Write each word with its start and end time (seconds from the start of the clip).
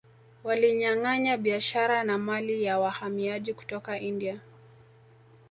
Walinyanganya 0.43 1.37
biashara 1.37 2.03
na 2.03 2.17
mali 2.17 2.63
ya 2.63 2.79
wahamiaji 2.79 3.53
kutoka 3.53 3.99
India 3.99 4.41